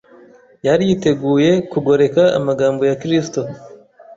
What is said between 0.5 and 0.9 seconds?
Yari